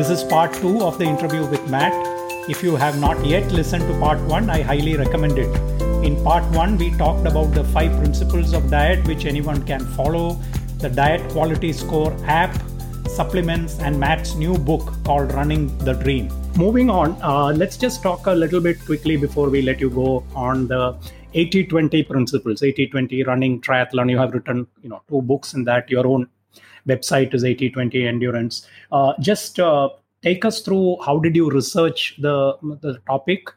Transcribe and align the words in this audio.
This 0.00 0.08
is 0.08 0.24
part 0.24 0.54
two 0.54 0.80
of 0.80 0.96
the 0.96 1.04
interview 1.04 1.44
with 1.44 1.68
Matt. 1.68 1.92
If 2.48 2.62
you 2.62 2.74
have 2.74 2.98
not 2.98 3.22
yet 3.22 3.52
listened 3.52 3.86
to 3.86 3.98
part 4.00 4.18
one, 4.22 4.48
I 4.48 4.62
highly 4.62 4.96
recommend 4.96 5.38
it. 5.38 5.54
In 6.02 6.24
part 6.24 6.42
one, 6.52 6.78
we 6.78 6.90
talked 6.92 7.26
about 7.26 7.52
the 7.52 7.64
five 7.64 7.94
principles 7.98 8.54
of 8.54 8.70
diet 8.70 9.06
which 9.06 9.26
anyone 9.26 9.62
can 9.62 9.80
follow, 9.98 10.40
the 10.78 10.88
Diet 10.88 11.30
Quality 11.32 11.74
Score 11.74 12.16
app, 12.24 12.58
supplements, 13.08 13.78
and 13.80 14.00
Matt's 14.00 14.34
new 14.36 14.56
book 14.56 14.90
called 15.04 15.34
Running 15.34 15.76
the 15.84 15.92
Dream. 15.92 16.32
Moving 16.56 16.88
on, 16.88 17.20
uh, 17.20 17.52
let's 17.54 17.76
just 17.76 18.02
talk 18.02 18.26
a 18.26 18.32
little 18.32 18.62
bit 18.62 18.82
quickly 18.86 19.18
before 19.18 19.50
we 19.50 19.60
let 19.60 19.80
you 19.80 19.90
go 19.90 20.24
on 20.34 20.66
the 20.66 20.96
80 21.34 21.66
20 21.66 22.02
principles 22.04 22.62
80 22.62 22.86
20 22.88 23.22
running 23.24 23.60
triathlon 23.60 24.10
you 24.10 24.18
have 24.18 24.32
written 24.32 24.66
you 24.82 24.88
know 24.88 25.00
two 25.08 25.22
books 25.22 25.54
in 25.54 25.62
that 25.62 25.88
your 25.88 26.04
own 26.04 26.28
website 26.86 27.34
is 27.34 27.44
80 27.44 27.70
20 27.70 28.06
endurance. 28.06 28.66
Uh, 28.92 29.12
just 29.20 29.60
uh, 29.60 29.90
take 30.22 30.44
us 30.44 30.60
through 30.60 30.98
how 31.04 31.18
did 31.18 31.36
you 31.36 31.50
research 31.50 32.16
the 32.18 32.56
the 32.62 32.98
topic? 33.06 33.48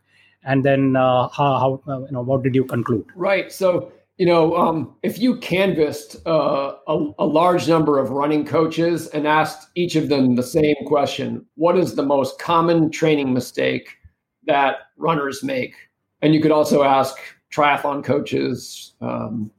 And 0.46 0.66
then 0.66 0.98
uh, 0.98 1.30
how, 1.30 1.82
how 1.88 1.94
uh, 1.94 2.00
you 2.02 2.12
know 2.12 2.22
what 2.22 2.44
did 2.44 2.56
you 2.56 2.66
conclude? 2.66 3.06
Right. 3.16 3.52
So 3.52 3.92
you 4.18 4.26
know 4.26 4.56
um, 4.56 4.96
if 5.04 5.20
you 5.20 5.38
canvassed 5.38 6.18
uh, 6.28 6.76
a, 6.88 7.12
a 7.20 7.26
large 7.26 7.68
number 7.68 8.00
of 8.00 8.12
running 8.12 8.46
coaches 8.46 9.08
and 9.08 9.28
asked 9.28 9.70
each 9.76 9.96
of 9.96 10.10
them 10.10 10.36
the 10.36 10.44
same 10.44 10.76
question 10.86 11.46
what 11.56 11.78
is 11.78 11.96
the 11.96 12.04
most 12.04 12.40
common 12.40 12.92
training 12.92 13.34
mistake 13.34 13.98
that 14.46 14.76
runners 14.98 15.44
make? 15.44 15.76
And 16.22 16.34
you 16.34 16.42
could 16.42 16.52
also 16.52 16.84
ask 16.84 17.18
triathlon 17.54 18.04
coaches, 18.04 18.94
um, 19.02 19.52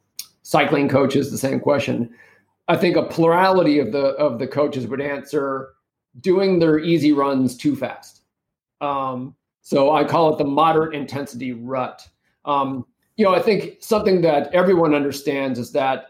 cycling 0.42 0.88
coaches, 0.88 1.30
the 1.30 1.38
same 1.38 1.60
question. 1.60 2.14
I 2.68 2.76
think 2.76 2.96
a 2.96 3.02
plurality 3.02 3.78
of 3.78 3.92
the 3.92 4.08
of 4.16 4.38
the 4.38 4.46
coaches 4.46 4.86
would 4.86 5.00
answer 5.00 5.70
doing 6.20 6.58
their 6.58 6.78
easy 6.78 7.12
runs 7.12 7.56
too 7.56 7.76
fast. 7.76 8.22
Um, 8.80 9.34
so 9.62 9.92
I 9.92 10.04
call 10.04 10.32
it 10.32 10.38
the 10.38 10.44
moderate 10.44 10.94
intensity 10.94 11.52
rut. 11.52 12.06
Um, 12.44 12.86
you 13.16 13.24
know, 13.24 13.34
I 13.34 13.40
think 13.40 13.76
something 13.80 14.22
that 14.22 14.52
everyone 14.52 14.94
understands 14.94 15.58
is 15.58 15.72
that 15.72 16.08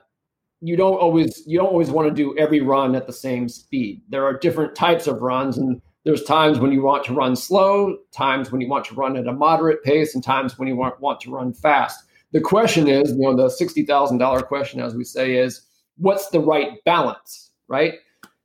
you 0.60 0.76
don't 0.76 0.96
always 0.96 1.42
you 1.46 1.58
don't 1.58 1.68
always 1.68 1.90
want 1.90 2.08
to 2.08 2.14
do 2.14 2.36
every 2.38 2.60
run 2.60 2.94
at 2.94 3.06
the 3.06 3.12
same 3.12 3.48
speed. 3.48 4.02
There 4.08 4.24
are 4.24 4.38
different 4.38 4.74
types 4.74 5.06
of 5.06 5.22
runs, 5.22 5.58
and 5.58 5.80
there's 6.04 6.22
times 6.22 6.58
when 6.58 6.72
you 6.72 6.82
want 6.82 7.04
to 7.04 7.14
run 7.14 7.36
slow, 7.36 7.98
times 8.12 8.50
when 8.50 8.60
you 8.60 8.68
want 8.68 8.84
to 8.86 8.94
run 8.94 9.16
at 9.16 9.26
a 9.26 9.32
moderate 9.32 9.82
pace, 9.82 10.14
and 10.14 10.24
times 10.24 10.58
when 10.58 10.68
you 10.68 10.76
want, 10.76 11.00
want 11.00 11.20
to 11.22 11.30
run 11.30 11.52
fast. 11.52 12.04
The 12.32 12.40
question 12.40 12.88
is, 12.88 13.12
you 13.12 13.18
know, 13.18 13.36
the 13.36 13.46
$60,000 13.46 14.46
question, 14.46 14.80
as 14.80 14.94
we 14.94 15.04
say, 15.04 15.36
is 15.36 15.60
what's 15.96 16.28
the 16.28 16.40
right 16.40 16.82
balance, 16.84 17.50
right? 17.68 17.94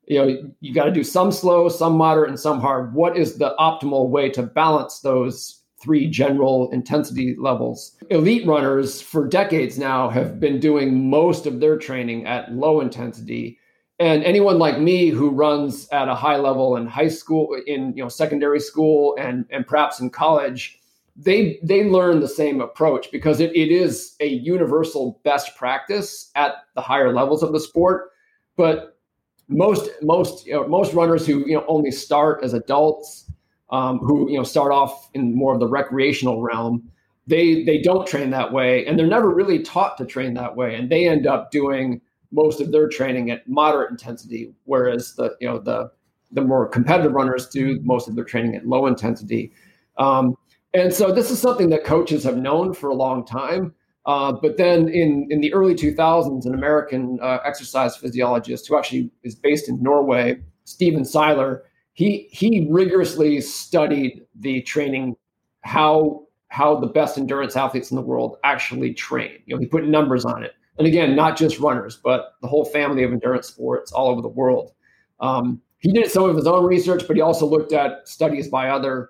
You 0.08 0.18
know, 0.18 0.54
you 0.60 0.74
got 0.74 0.86
to 0.86 0.92
do 0.92 1.04
some 1.04 1.32
slow, 1.32 1.70
some 1.70 1.94
moderate, 1.94 2.30
and 2.30 2.40
some 2.40 2.60
hard. 2.60 2.94
What 2.94 3.16
is 3.16 3.38
the 3.38 3.56
optimal 3.60 4.10
way 4.10 4.30
to 4.32 4.44
balance 4.44 5.02
those 5.02 5.62
three 5.82 6.10
general 6.10 6.70
intensity 6.72 7.36
levels? 7.38 7.96
Elite 8.10 8.46
runners 8.48 9.02
for 9.02 9.28
decades 9.28 9.78
now 9.78 10.10
have 10.10 10.40
been 10.40 10.60
doing 10.60 11.10
most 11.10 11.46
of 11.46 11.60
their 11.60 11.78
training 11.78 12.26
at 12.26 12.52
low 12.52 12.82
intensity 12.82 13.60
and 14.00 14.24
anyone 14.24 14.58
like 14.58 14.80
me 14.80 15.10
who 15.10 15.30
runs 15.30 15.88
at 15.90 16.08
a 16.08 16.16
high 16.16 16.38
level 16.38 16.78
in 16.78 16.88
high 16.88 17.10
school 17.10 17.56
in 17.68 17.94
you 17.96 18.02
know 18.02 18.10
secondary 18.10 18.60
school 18.60 19.16
and 19.20 19.46
and 19.50 19.68
perhaps 19.68 20.00
in 20.00 20.10
college 20.10 20.79
they 21.22 21.60
they 21.64 21.90
learn 21.90 22.20
the 22.20 22.28
same 22.28 22.62
approach 22.62 23.12
because 23.12 23.40
it, 23.40 23.56
it 23.56 23.72
is 23.72 24.16
a 24.20 24.28
universal 24.28 25.20
best 25.24 25.56
practice 25.58 26.32
at 26.36 26.54
the 26.76 26.82
higher 26.82 27.14
levels 27.14 27.44
of 27.44 27.52
the 27.52 27.60
sport 27.60 28.10
but 28.56 28.98
most 29.48 29.90
most 30.02 30.46
you 30.46 30.54
know, 30.54 30.68
most 30.68 30.94
runners 30.94 31.26
who 31.28 31.40
you 31.46 31.54
know 31.54 31.66
only 31.68 31.92
start 31.92 32.44
as 32.44 32.54
adults 32.54 33.32
um, 33.70 34.00
who 34.00 34.30
you 34.32 34.38
know 34.38 34.44
start 34.44 34.72
off 34.72 35.10
in 35.14 35.36
more 35.36 35.54
of 35.54 35.60
the 35.60 35.68
recreational 35.68 36.42
realm 36.42 36.90
they 37.28 37.64
they 37.64 37.82
don't 37.82 38.08
train 38.08 38.30
that 38.30 38.54
way 38.54 38.86
and 38.86 38.98
they're 38.98 39.08
never 39.08 39.30
really 39.30 39.60
taught 39.60 39.98
to 39.98 40.06
train 40.06 40.34
that 40.34 40.56
way 40.56 40.76
and 40.76 40.90
they 40.90 41.08
end 41.08 41.28
up 41.28 41.52
doing 41.52 42.02
most 42.32 42.62
of 42.62 42.72
their 42.72 42.88
training 42.88 43.32
at 43.32 43.48
moderate 43.48 43.92
intensity, 43.92 44.54
whereas 44.66 45.16
the 45.16 45.36
you 45.40 45.48
know 45.48 45.60
the 45.60 45.92
the 46.32 46.42
more 46.42 46.68
competitive 46.68 47.14
runners 47.14 47.48
do 47.48 47.80
most 47.84 48.08
of 48.08 48.16
their 48.16 48.24
training 48.24 48.56
at 48.56 48.68
low 48.68 48.86
intensity. 48.86 49.52
Um, 49.98 50.36
and 50.74 50.94
so 50.94 51.12
this 51.12 51.32
is 51.32 51.40
something 51.40 51.70
that 51.70 51.84
coaches 51.84 52.24
have 52.24 52.38
known 52.38 52.74
for 52.74 52.90
a 52.90 52.96
long 52.96 53.26
time. 53.26 53.74
Uh, 54.06 54.32
but 54.32 54.58
then 54.58 54.90
in, 54.90 55.28
in 55.30 55.42
the 55.42 55.54
early 55.54 55.76
2000s, 55.76 56.46
an 56.46 56.54
American 56.54 57.20
uh, 57.22 57.40
exercise 57.46 57.96
physiologist 57.96 58.68
who 58.68 58.78
actually 58.78 59.12
is 59.24 59.36
based 59.36 59.70
in 59.70 59.82
Norway, 59.82 60.40
Stephen 60.64 61.06
Seiler, 61.06 61.64
he, 61.94 62.28
he 62.32 62.68
rigorously 62.72 63.42
studied 63.42 64.22
the 64.40 64.62
training, 64.62 65.16
how, 65.62 66.26
how 66.48 66.80
the 66.80 66.88
best 66.88 67.18
endurance 67.18 67.56
athletes 67.56 67.92
in 67.92 67.96
the 67.96 68.02
world 68.02 68.38
actually 68.44 68.94
train. 68.94 69.38
You 69.46 69.56
know, 69.56 69.60
he 69.60 69.68
put 69.68 69.86
numbers 69.86 70.26
on 70.26 70.44
it 70.44 70.54
and 70.80 70.88
again, 70.88 71.14
not 71.14 71.38
just 71.38 71.60
runners, 71.60 72.00
but 72.02 72.36
the 72.42 72.48
whole 72.48 72.64
family 72.64 73.04
of 73.04 73.12
endurance 73.12 73.48
sports 73.48 73.92
all 73.92 74.08
over 74.08 74.22
the 74.22 74.30
world. 74.30 74.72
Um, 75.20 75.62
he 75.80 75.92
did 75.92 76.10
some 76.10 76.24
of 76.24 76.38
his 76.38 76.48
own 76.48 76.66
research, 76.66 77.04
but 77.06 77.18
he 77.18 77.22
also 77.22 77.46
looked 77.46 77.74
at 77.74 78.08
studies 78.08 78.48
by 78.48 78.70
other 78.70 79.10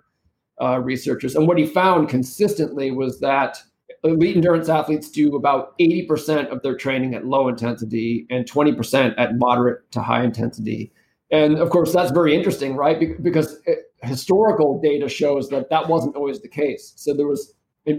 uh, 0.62 0.80
researchers. 0.80 1.36
And 1.36 1.48
what 1.48 1.58
he 1.58 1.66
found 1.66 2.10
consistently 2.10 2.92
was 2.92 3.20
that 3.20 3.62
elite 4.04 4.36
endurance 4.36 4.70
athletes 4.70 5.10
do 5.10 5.36
about 5.36 5.78
80% 5.80 6.50
of 6.50 6.62
their 6.62 6.76
training 6.76 7.16
at 7.16 7.26
low 7.26 7.48
intensity 7.48 8.26
and 8.30 8.50
20% 8.50 9.14
at 9.18 9.38
moderate 9.38 9.92
to 9.92 10.02
high 10.02 10.24
intensity. 10.24 10.92
And 11.32 11.60
of 11.60 11.70
course, 11.70 11.94
that's 11.94 12.12
very 12.12 12.36
interesting, 12.36 12.76
right? 12.76 13.22
Because 13.22 13.60
it, 13.66 13.80
historical 14.02 14.80
data 14.82 15.10
shows 15.10 15.50
that 15.50 15.70
that 15.70 15.88
wasn't 15.88 16.16
always 16.16 16.42
the 16.42 16.48
case. 16.48 16.94
So 16.96 17.14
there 17.14 17.28
was 17.28 17.54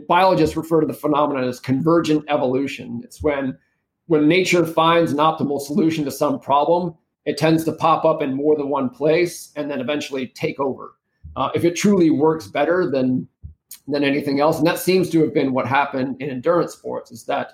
biologists 0.09 0.57
refer 0.57 0.81
to 0.81 0.87
the 0.87 0.95
phenomenon 0.95 1.45
as 1.45 1.61
convergent 1.61 2.25
evolution. 2.29 3.01
It's 3.05 3.23
when 3.23 3.57
when 4.07 4.27
nature 4.27 4.67
finds 4.67 5.13
an 5.13 5.19
optimal 5.19 5.61
solution 5.61 6.05
to 6.05 6.11
some 6.11 6.41
problem, 6.41 6.95
it 7.27 7.39
tends 7.39 7.65
to 7.65 7.73
pop 7.73 8.05
up 8.05 8.23
in 8.23 8.35
more 8.35 8.57
than 8.57 8.69
one 8.69 8.91
place 8.91 9.53
and 9.55 9.71
then 9.71 9.81
eventually 9.81 10.27
take 10.27 10.59
over. 10.59 10.95
Uh, 11.37 11.51
if 11.55 11.65
it 11.65 11.77
truly 11.77 12.11
works 12.11 12.47
better 12.47 12.91
than 12.91 13.27
than 13.87 14.05
anything 14.05 14.41
else, 14.41 14.59
and 14.59 14.67
that 14.67 14.79
seems 14.79 15.11
to 15.11 15.21
have 15.21 15.33
been 15.33 15.53
what 15.53 15.67
happened 15.67 16.17
in 16.21 16.31
endurance 16.31 16.73
sports, 16.73 17.11
is 17.11 17.25
that 17.25 17.53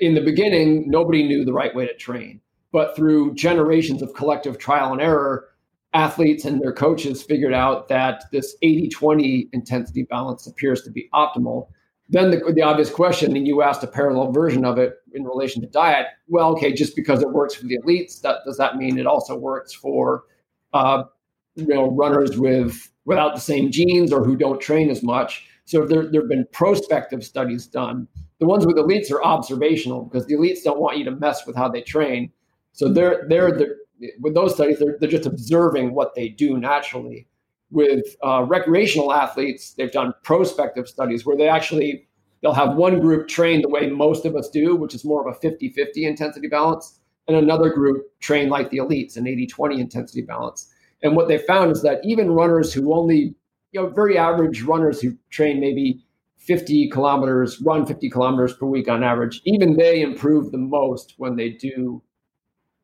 in 0.00 0.14
the 0.14 0.20
beginning 0.20 0.88
nobody 0.88 1.22
knew 1.26 1.44
the 1.44 1.52
right 1.52 1.74
way 1.74 1.86
to 1.86 1.94
train, 1.94 2.40
but 2.72 2.96
through 2.96 3.34
generations 3.34 4.02
of 4.02 4.14
collective 4.14 4.58
trial 4.58 4.92
and 4.92 5.00
error, 5.00 5.48
athletes 5.94 6.44
and 6.44 6.60
their 6.60 6.72
coaches 6.72 7.22
figured 7.22 7.52
out 7.52 7.88
that 7.88 8.24
this 8.32 8.56
80 8.62 8.88
20 8.88 9.48
intensity 9.52 10.04
balance 10.04 10.46
appears 10.46 10.82
to 10.82 10.90
be 10.90 11.08
optimal. 11.14 11.68
Then 12.08 12.30
the, 12.30 12.52
the 12.52 12.62
obvious 12.62 12.90
question, 12.90 13.36
and 13.36 13.46
you 13.46 13.62
asked 13.62 13.82
a 13.82 13.86
parallel 13.86 14.32
version 14.32 14.64
of 14.64 14.78
it 14.78 14.96
in 15.14 15.24
relation 15.24 15.62
to 15.62 15.68
diet. 15.68 16.06
Well, 16.28 16.50
okay, 16.52 16.72
just 16.72 16.96
because 16.96 17.22
it 17.22 17.30
works 17.30 17.54
for 17.54 17.66
the 17.66 17.78
elites, 17.78 18.20
that 18.22 18.38
does 18.44 18.56
that 18.58 18.76
mean 18.76 18.98
it 18.98 19.06
also 19.06 19.36
works 19.36 19.72
for 19.72 20.24
uh, 20.72 21.04
you 21.54 21.66
know 21.66 21.90
runners 21.90 22.38
with 22.38 22.90
without 23.04 23.34
the 23.34 23.40
same 23.40 23.70
genes 23.70 24.12
or 24.12 24.24
who 24.24 24.36
don't 24.36 24.60
train 24.60 24.90
as 24.90 25.02
much? 25.02 25.46
So 25.64 25.86
there 25.86 26.10
there 26.10 26.22
have 26.22 26.28
been 26.28 26.46
prospective 26.52 27.24
studies 27.24 27.66
done. 27.66 28.08
The 28.40 28.46
ones 28.46 28.66
with 28.66 28.76
elites 28.76 29.10
are 29.12 29.22
observational 29.22 30.04
because 30.04 30.26
the 30.26 30.34
elites 30.34 30.64
don't 30.64 30.80
want 30.80 30.98
you 30.98 31.04
to 31.04 31.12
mess 31.12 31.46
with 31.46 31.56
how 31.56 31.68
they 31.68 31.82
train. 31.82 32.32
So 32.72 32.88
they're 32.88 33.26
they're 33.28 33.52
the 33.52 33.76
with 34.20 34.34
those 34.34 34.54
studies, 34.54 34.78
they're, 34.78 34.96
they're 34.98 35.10
just 35.10 35.26
observing 35.26 35.94
what 35.94 36.14
they 36.14 36.28
do 36.28 36.58
naturally. 36.58 37.26
With 37.70 38.04
uh, 38.22 38.44
recreational 38.44 39.12
athletes, 39.12 39.72
they've 39.74 39.90
done 39.90 40.12
prospective 40.22 40.88
studies 40.88 41.24
where 41.24 41.36
they 41.36 41.48
actually 41.48 42.06
they'll 42.42 42.52
have 42.52 42.76
one 42.76 43.00
group 43.00 43.28
train 43.28 43.62
the 43.62 43.68
way 43.68 43.88
most 43.88 44.26
of 44.26 44.36
us 44.36 44.50
do, 44.50 44.76
which 44.76 44.94
is 44.94 45.04
more 45.04 45.26
of 45.26 45.34
a 45.34 45.38
50-50 45.38 45.88
intensity 45.96 46.48
balance, 46.48 46.98
and 47.28 47.36
another 47.36 47.70
group 47.70 48.04
train 48.20 48.48
like 48.48 48.70
the 48.70 48.78
elites, 48.78 49.16
an 49.16 49.24
80-20 49.24 49.78
intensity 49.78 50.22
balance. 50.22 50.71
And 51.02 51.16
what 51.16 51.28
they 51.28 51.38
found 51.38 51.72
is 51.72 51.82
that 51.82 52.00
even 52.04 52.30
runners 52.30 52.72
who 52.72 52.94
only, 52.94 53.34
you 53.72 53.82
know, 53.82 53.88
very 53.88 54.16
average 54.16 54.62
runners 54.62 55.00
who 55.00 55.16
train 55.30 55.60
maybe 55.60 56.04
50 56.38 56.88
kilometers, 56.90 57.60
run 57.60 57.86
50 57.86 58.10
kilometers 58.10 58.52
per 58.52 58.66
week 58.66 58.88
on 58.88 59.04
average, 59.04 59.40
even 59.44 59.76
they 59.76 60.02
improve 60.02 60.50
the 60.50 60.58
most 60.58 61.14
when 61.16 61.36
they 61.36 61.50
do 61.50 62.02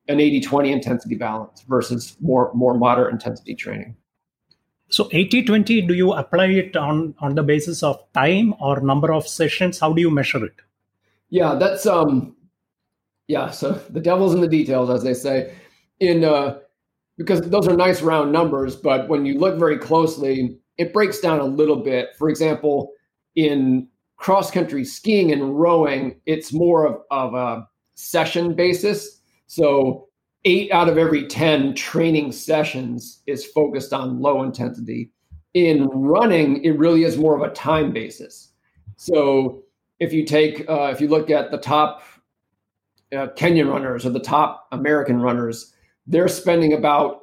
an 0.07 0.19
80-20 0.19 0.73
intensity 0.73 1.17
balance 1.17 1.63
versus 1.69 2.17
more 2.21 2.51
more 2.55 2.75
moderate 2.79 3.13
intensity 3.13 3.55
training. 3.55 3.95
So 4.89 5.05
80-20, 5.11 5.87
do 5.87 5.95
you 5.95 6.13
apply 6.13 6.47
it 6.47 6.77
on 6.77 7.15
on 7.19 7.35
the 7.35 7.43
basis 7.43 7.83
of 7.83 8.01
time 8.15 8.55
or 8.59 8.81
number 8.81 9.13
of 9.13 9.29
sessions? 9.29 9.81
How 9.81 9.93
do 9.93 10.01
you 10.01 10.11
measure 10.11 10.45
it? 10.45 10.55
Yeah, 11.29 11.57
that's 11.57 11.85
um 11.85 12.37
yeah, 13.27 13.51
so 13.51 13.73
the 13.91 14.01
devil's 14.01 14.35
in 14.35 14.41
the 14.41 14.49
details, 14.49 14.89
as 14.89 15.03
they 15.03 15.15
say. 15.15 15.53
In 16.01 16.25
uh 16.25 16.59
because 17.19 17.43
those 17.43 17.69
are 17.69 17.77
nice 17.77 18.01
round 18.01 18.33
numbers, 18.33 18.75
but 18.75 19.09
when 19.09 19.27
you 19.27 19.39
look 19.39 19.59
very 19.59 19.77
closely, 19.77 20.57
it 20.79 20.95
breaks 20.95 21.19
down 21.19 21.41
a 21.41 21.45
little 21.45 21.83
bit. 21.83 22.11
For 22.17 22.31
example, 22.31 22.93
in 23.35 23.89
cross 24.17 24.51
country 24.51 24.85
skiing 24.85 25.31
and 25.33 25.59
rowing, 25.59 26.21
it's 26.25 26.53
more 26.53 26.87
of, 26.87 27.03
of 27.11 27.35
a 27.35 27.69
session 27.95 28.55
basis 28.55 29.19
so 29.49 30.09
eight 30.45 30.71
out 30.71 30.89
of 30.89 30.97
every 30.97 31.27
10 31.27 31.75
training 31.75 32.31
sessions 32.31 33.23
is 33.27 33.45
focused 33.45 33.93
on 33.93 34.21
low 34.21 34.43
intensity. 34.43 35.11
In 35.55 35.87
running, 35.87 36.63
it 36.63 36.79
really 36.79 37.03
is 37.03 37.17
more 37.17 37.35
of 37.35 37.43
a 37.43 37.53
time 37.55 37.93
basis. 37.93 38.53
So 38.97 39.65
if 39.99 40.13
you 40.13 40.25
take, 40.25 40.69
uh, 40.69 40.91
if 40.93 41.01
you 41.01 41.09
look 41.09 41.31
at 41.31 41.51
the 41.51 41.59
top 41.59 42.03
uh, 43.11 43.29
Kenyan 43.37 43.71
runners 43.71 44.05
or 44.05 44.11
the 44.11 44.21
top 44.21 44.69
American 44.71 45.21
runners, 45.21 45.73
they're 46.09 46.29
spending 46.29 46.73
about, 46.73 47.21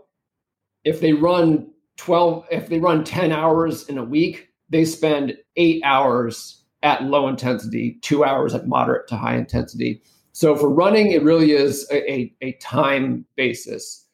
if 0.83 1.01
they 1.01 1.13
run 1.13 1.67
12, 1.97 2.45
if 2.51 2.69
they 2.69 2.79
run 2.79 3.03
10 3.03 3.31
hours 3.31 3.89
in 3.89 3.97
a 3.97 4.03
week, 4.03 4.49
they 4.69 4.85
spend 4.85 5.35
eight 5.57 5.81
hours 5.83 6.63
at 6.83 7.03
low 7.03 7.27
intensity, 7.27 7.97
two 8.01 8.23
hours 8.23 8.53
at 8.53 8.67
moderate 8.67 9.07
to 9.07 9.17
high 9.17 9.35
intensity. 9.35 10.01
So 10.33 10.55
for 10.55 10.69
running, 10.69 11.11
it 11.11 11.23
really 11.23 11.51
is 11.51 11.87
a, 11.91 12.11
a, 12.11 12.33
a 12.41 12.51
time 12.53 13.25
basis. 13.35 14.05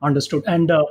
Understood. 0.00 0.44
And 0.46 0.70
uh, 0.70 0.84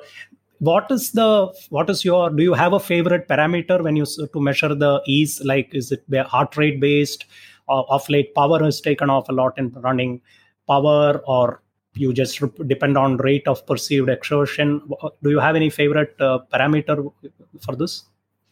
what 0.59 0.91
is 0.91 1.11
the 1.11 1.53
what 1.69 1.89
is 1.89 2.03
your 2.05 2.29
do 2.29 2.43
you 2.43 2.53
have 2.53 2.73
a 2.73 2.79
favorite 2.79 3.27
parameter 3.27 3.81
when 3.83 3.95
you 3.95 4.05
to 4.05 4.39
measure 4.39 4.73
the 4.73 5.01
ease? 5.05 5.41
Like 5.43 5.73
is 5.73 5.91
it 5.91 6.03
heart 6.27 6.57
rate 6.57 6.79
based? 6.79 7.25
Uh, 7.69 7.83
of 7.83 8.07
late, 8.09 8.33
power 8.35 8.61
has 8.63 8.81
taken 8.81 9.09
off 9.09 9.29
a 9.29 9.31
lot 9.31 9.57
in 9.57 9.71
running. 9.71 10.21
Power 10.67 11.21
or 11.25 11.61
you 11.93 12.13
just 12.13 12.41
depend 12.67 12.97
on 12.97 13.17
rate 13.17 13.47
of 13.47 13.65
perceived 13.65 14.09
exertion. 14.09 14.81
Do 15.23 15.29
you 15.29 15.39
have 15.39 15.55
any 15.55 15.69
favorite 15.69 16.15
uh, 16.19 16.39
parameter 16.51 17.11
for 17.59 17.75
this? 17.75 18.05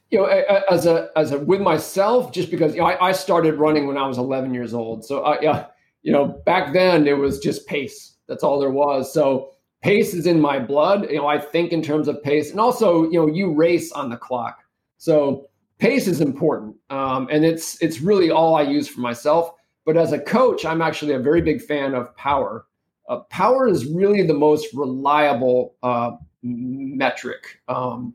you 0.09 0.17
know, 0.17 0.25
as 0.25 0.85
a 0.85 1.09
as 1.15 1.31
a 1.31 1.39
with 1.39 1.61
myself, 1.61 2.31
just 2.31 2.49
because 2.49 2.73
you 2.73 2.81
know, 2.81 2.87
I, 2.87 3.09
I 3.09 3.11
started 3.11 3.55
running 3.55 3.87
when 3.87 3.97
I 3.97 4.07
was 4.07 4.17
11 4.17 4.53
years 4.53 4.73
old. 4.73 5.05
So 5.05 5.23
I, 5.23 5.39
yeah, 5.41 5.67
you 6.01 6.11
know, 6.11 6.41
back 6.45 6.73
then 6.73 7.07
it 7.07 7.17
was 7.17 7.39
just 7.39 7.67
pace. 7.67 8.15
That's 8.27 8.43
all 8.43 8.59
there 8.59 8.71
was. 8.71 9.13
So 9.13 9.51
pace 9.81 10.13
is 10.13 10.25
in 10.25 10.39
my 10.39 10.59
blood. 10.59 11.09
You 11.09 11.17
know, 11.17 11.27
I 11.27 11.37
think 11.37 11.71
in 11.71 11.81
terms 11.81 12.07
of 12.07 12.21
pace, 12.23 12.51
and 12.51 12.59
also, 12.59 13.03
you 13.03 13.19
know, 13.19 13.27
you 13.27 13.53
race 13.53 13.91
on 13.91 14.09
the 14.09 14.17
clock. 14.17 14.63
So 14.97 15.47
pace 15.77 16.07
is 16.07 16.21
important, 16.21 16.75
um, 16.89 17.27
and 17.31 17.45
it's 17.45 17.81
it's 17.81 18.01
really 18.01 18.31
all 18.31 18.55
I 18.55 18.63
use 18.63 18.87
for 18.87 19.01
myself. 19.01 19.53
But 19.85 19.95
as 19.95 20.11
a 20.11 20.19
coach, 20.19 20.65
I'm 20.65 20.81
actually 20.81 21.13
a 21.13 21.19
very 21.19 21.41
big 21.41 21.61
fan 21.61 21.93
of 21.93 22.15
power. 22.15 22.65
Uh, 23.09 23.19
power 23.29 23.67
is 23.67 23.85
really 23.87 24.25
the 24.25 24.33
most 24.33 24.67
reliable 24.73 25.75
uh, 25.83 26.11
metric. 26.43 27.59
Um, 27.67 28.13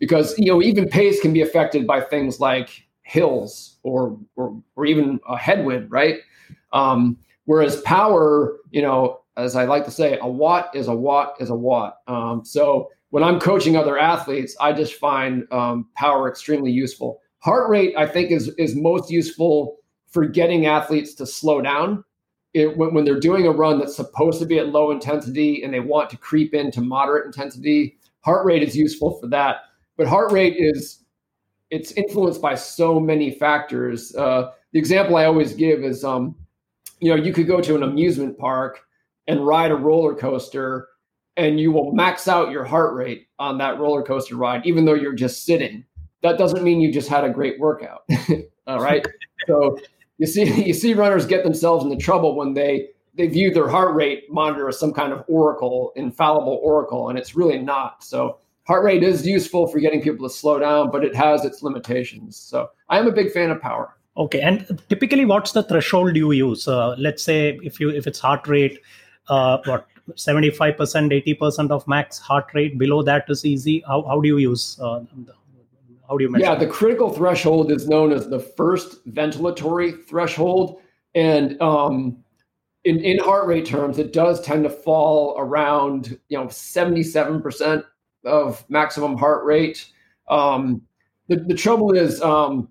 because 0.00 0.36
you 0.38 0.46
know 0.46 0.60
even 0.60 0.88
pace 0.88 1.20
can 1.20 1.32
be 1.32 1.42
affected 1.42 1.86
by 1.86 2.00
things 2.00 2.40
like 2.40 2.88
hills 3.02 3.76
or 3.84 4.18
or, 4.34 4.60
or 4.74 4.86
even 4.86 5.20
a 5.28 5.36
headwind, 5.36 5.90
right? 5.92 6.18
Um, 6.72 7.18
whereas 7.44 7.80
power, 7.82 8.56
you 8.70 8.82
know, 8.82 9.20
as 9.36 9.54
I 9.54 9.64
like 9.64 9.84
to 9.84 9.90
say, 9.90 10.18
a 10.20 10.28
watt 10.28 10.74
is 10.74 10.88
a 10.88 10.94
watt 10.94 11.34
is 11.38 11.50
a 11.50 11.54
watt. 11.54 11.98
Um, 12.08 12.44
so 12.44 12.90
when 13.10 13.22
I'm 13.22 13.38
coaching 13.38 13.76
other 13.76 13.98
athletes, 13.98 14.56
I 14.60 14.72
just 14.72 14.94
find 14.94 15.46
um, 15.52 15.88
power 15.96 16.28
extremely 16.28 16.72
useful. 16.72 17.20
Heart 17.38 17.70
rate, 17.70 17.94
I 17.96 18.06
think, 18.06 18.30
is 18.30 18.48
is 18.58 18.74
most 18.74 19.10
useful 19.10 19.76
for 20.08 20.26
getting 20.26 20.66
athletes 20.66 21.14
to 21.14 21.26
slow 21.26 21.60
down. 21.60 22.04
It, 22.52 22.76
when, 22.76 22.94
when 22.94 23.04
they're 23.04 23.20
doing 23.20 23.46
a 23.46 23.50
run 23.50 23.78
that's 23.78 23.94
supposed 23.94 24.40
to 24.40 24.46
be 24.46 24.58
at 24.58 24.68
low 24.68 24.90
intensity 24.90 25.62
and 25.62 25.72
they 25.72 25.80
want 25.80 26.10
to 26.10 26.16
creep 26.16 26.52
into 26.52 26.80
moderate 26.80 27.26
intensity, 27.26 27.98
heart 28.22 28.44
rate 28.44 28.62
is 28.62 28.76
useful 28.76 29.18
for 29.20 29.28
that 29.28 29.62
but 30.00 30.08
heart 30.08 30.32
rate 30.32 30.56
is 30.56 31.04
it's 31.68 31.92
influenced 31.92 32.40
by 32.40 32.54
so 32.54 32.98
many 32.98 33.30
factors. 33.30 34.16
Uh, 34.16 34.52
the 34.72 34.78
example 34.78 35.16
I 35.16 35.26
always 35.26 35.52
give 35.52 35.84
is, 35.84 36.04
um, 36.04 36.34
you 37.00 37.14
know, 37.14 37.22
you 37.22 37.34
could 37.34 37.46
go 37.46 37.60
to 37.60 37.76
an 37.76 37.82
amusement 37.82 38.38
park 38.38 38.80
and 39.28 39.46
ride 39.46 39.70
a 39.70 39.76
roller 39.76 40.14
coaster, 40.14 40.88
and 41.36 41.60
you 41.60 41.70
will 41.70 41.92
max 41.92 42.28
out 42.28 42.50
your 42.50 42.64
heart 42.64 42.94
rate 42.94 43.26
on 43.38 43.58
that 43.58 43.78
roller 43.78 44.02
coaster 44.02 44.36
ride, 44.36 44.64
even 44.64 44.86
though 44.86 44.94
you're 44.94 45.12
just 45.12 45.44
sitting. 45.44 45.84
That 46.22 46.38
doesn't 46.38 46.64
mean 46.64 46.80
you 46.80 46.90
just 46.90 47.10
had 47.10 47.24
a 47.24 47.28
great 47.28 47.60
workout. 47.60 48.04
All 48.66 48.80
right. 48.80 49.06
so 49.46 49.78
you 50.20 50.26
see, 50.26 50.64
you 50.66 50.74
see 50.74 50.94
runners 50.94 51.26
get 51.26 51.42
themselves 51.42 51.84
into 51.84 51.96
trouble 51.96 52.36
when 52.36 52.54
they 52.54 52.90
they 53.14 53.26
view 53.26 53.52
their 53.52 53.68
heart 53.68 53.94
rate 53.94 54.30
monitor 54.30 54.68
as 54.68 54.78
some 54.78 54.92
kind 54.92 55.12
of 55.12 55.24
oracle, 55.26 55.92
infallible 55.96 56.60
oracle, 56.62 57.08
and 57.08 57.18
it's 57.18 57.34
really 57.34 57.58
not. 57.58 58.04
So 58.04 58.38
heart 58.62 58.84
rate 58.84 59.02
is 59.02 59.26
useful 59.26 59.66
for 59.66 59.80
getting 59.80 60.00
people 60.00 60.28
to 60.28 60.32
slow 60.32 60.60
down, 60.60 60.92
but 60.92 61.04
it 61.04 61.14
has 61.16 61.44
its 61.44 61.60
limitations. 61.60 62.36
So 62.36 62.70
I 62.88 63.00
am 63.00 63.08
a 63.08 63.12
big 63.12 63.32
fan 63.32 63.50
of 63.50 63.60
power. 63.60 63.96
Okay, 64.16 64.40
and 64.40 64.80
typically, 64.88 65.24
what's 65.24 65.52
the 65.52 65.62
threshold 65.64 66.14
you 66.14 66.30
use? 66.30 66.68
Uh, 66.68 66.94
let's 66.98 67.22
say 67.22 67.58
if 67.62 67.80
you 67.80 67.90
if 67.90 68.06
it's 68.06 68.20
heart 68.20 68.46
rate, 68.46 68.78
uh, 69.28 69.58
what 69.64 69.86
seventy 70.14 70.50
five 70.50 70.76
percent, 70.76 71.12
eighty 71.12 71.34
percent 71.34 71.70
of 71.70 71.86
max 71.88 72.18
heart 72.18 72.46
rate. 72.54 72.78
Below 72.78 73.02
that 73.02 73.24
is 73.28 73.44
easy. 73.44 73.82
How 73.86 74.02
how 74.02 74.20
do 74.20 74.28
you 74.28 74.38
use? 74.38 74.78
Uh, 74.80 75.04
how 76.10 76.18
do 76.18 76.24
you 76.24 76.30
measure? 76.30 76.44
Yeah, 76.44 76.56
the 76.56 76.66
critical 76.66 77.10
threshold 77.12 77.70
is 77.70 77.88
known 77.88 78.12
as 78.12 78.28
the 78.28 78.40
first 78.40 79.06
ventilatory 79.08 80.04
threshold, 80.04 80.80
and 81.14 81.60
um, 81.62 82.18
in 82.84 82.98
in 82.98 83.18
heart 83.18 83.46
rate 83.46 83.64
terms, 83.64 83.98
it 83.98 84.12
does 84.12 84.40
tend 84.40 84.64
to 84.64 84.70
fall 84.70 85.36
around 85.38 86.18
you 86.28 86.36
know 86.36 86.48
seventy 86.48 87.04
seven 87.04 87.40
percent 87.40 87.84
of 88.24 88.68
maximum 88.68 89.16
heart 89.16 89.44
rate. 89.44 89.86
Um, 90.28 90.82
the, 91.28 91.36
the 91.36 91.54
trouble 91.54 91.92
is, 91.92 92.20
um, 92.22 92.68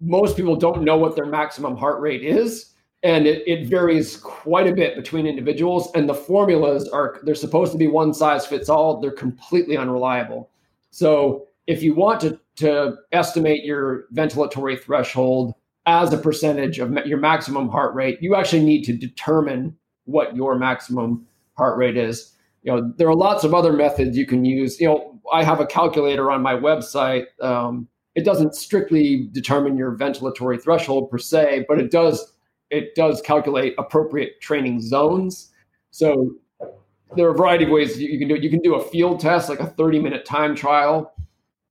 most 0.00 0.36
people 0.36 0.54
don't 0.54 0.82
know 0.82 0.96
what 0.96 1.16
their 1.16 1.26
maximum 1.26 1.74
heart 1.74 2.00
rate 2.00 2.22
is, 2.22 2.74
and 3.02 3.26
it, 3.26 3.42
it 3.46 3.66
varies 3.66 4.18
quite 4.18 4.66
a 4.66 4.74
bit 4.74 4.94
between 4.94 5.26
individuals. 5.26 5.90
And 5.94 6.06
the 6.06 6.14
formulas 6.14 6.86
are 6.90 7.18
they're 7.22 7.34
supposed 7.34 7.72
to 7.72 7.78
be 7.78 7.88
one 7.88 8.12
size 8.12 8.44
fits 8.44 8.68
all. 8.68 9.00
They're 9.00 9.10
completely 9.10 9.78
unreliable. 9.78 10.50
So 10.90 11.48
if 11.66 11.82
you 11.82 11.94
want 11.94 12.20
to 12.20 12.38
to 12.56 12.96
estimate 13.12 13.64
your 13.64 14.04
ventilatory 14.14 14.78
threshold 14.78 15.54
as 15.86 16.12
a 16.12 16.18
percentage 16.18 16.78
of 16.78 16.92
your 17.06 17.18
maximum 17.18 17.68
heart 17.68 17.94
rate, 17.94 18.18
you 18.20 18.34
actually 18.34 18.64
need 18.64 18.84
to 18.84 18.92
determine 18.92 19.76
what 20.04 20.36
your 20.36 20.56
maximum 20.58 21.26
heart 21.56 21.78
rate 21.78 21.96
is. 21.96 22.34
You 22.62 22.72
know 22.72 22.92
there 22.96 23.08
are 23.08 23.14
lots 23.14 23.44
of 23.44 23.54
other 23.54 23.72
methods 23.72 24.16
you 24.16 24.26
can 24.26 24.44
use. 24.44 24.80
You 24.80 24.88
know 24.88 25.08
i 25.32 25.44
have 25.44 25.60
a 25.60 25.66
calculator 25.66 26.30
on 26.32 26.42
my 26.42 26.54
website 26.54 27.26
um, 27.40 27.88
it 28.16 28.24
doesn't 28.24 28.56
strictly 28.56 29.28
determine 29.32 29.76
your 29.76 29.96
ventilatory 29.96 30.60
threshold 30.60 31.10
per 31.10 31.18
se 31.18 31.64
but 31.68 31.78
it 31.78 31.92
does 31.92 32.32
it 32.70 32.94
does 32.94 33.20
calculate 33.20 33.74
appropriate 33.78 34.40
training 34.40 34.80
zones. 34.80 35.52
So 35.90 36.34
there 37.14 37.26
are 37.28 37.34
a 37.34 37.36
variety 37.36 37.64
of 37.64 37.70
ways 37.70 38.00
you 38.00 38.18
can 38.18 38.28
do 38.28 38.34
it. 38.34 38.42
You 38.42 38.50
can 38.50 38.60
do 38.60 38.74
a 38.74 38.82
field 38.82 39.20
test 39.20 39.48
like 39.50 39.60
a 39.60 39.66
30 39.66 40.00
minute 40.00 40.24
time 40.24 40.56
trial 40.56 41.12